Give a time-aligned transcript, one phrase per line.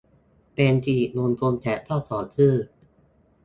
[0.55, 2.55] เป็นศิริมงคลแก่เจ้าของชื่อ